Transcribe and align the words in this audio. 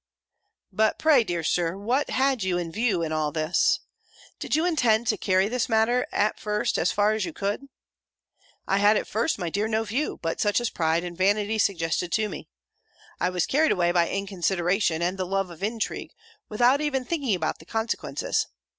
"But 0.71 0.97
pray, 0.97 1.23
dear 1.23 1.43
Sir, 1.43 1.77
what 1.77 2.09
had 2.09 2.41
you 2.41 2.57
in 2.57 2.71
view 2.71 3.03
in 3.03 3.11
all 3.11 3.31
this? 3.31 3.81
Did 4.39 4.55
you 4.55 4.65
intend 4.65 5.05
to 5.05 5.15
carry 5.15 5.47
this 5.47 5.69
matter, 5.69 6.07
at 6.11 6.39
first, 6.39 6.79
as 6.79 6.91
far 6.91 7.11
as 7.11 7.21
ever 7.21 7.27
you 7.29 7.33
could?" 7.33 7.67
"I 8.67 8.79
had, 8.79 8.97
at 8.97 9.05
first, 9.05 9.37
my 9.37 9.51
dear, 9.51 9.67
no 9.67 9.83
view, 9.83 10.17
but 10.23 10.41
such 10.41 10.59
as 10.59 10.71
pride 10.71 11.03
and 11.03 11.15
vanity 11.15 11.59
suggested 11.59 12.11
to 12.13 12.29
me. 12.29 12.47
I 13.19 13.29
was 13.29 13.45
carried 13.45 13.71
away 13.73 13.91
by 13.91 14.09
inconsideration, 14.09 15.03
and 15.03 15.19
the 15.19 15.23
love 15.27 15.51
of 15.51 15.61
intrigue, 15.61 16.13
without 16.49 16.81
even 16.81 17.05
thinking 17.05 17.35
about 17.35 17.59
the 17.59 17.65
consequences. 17.65 18.47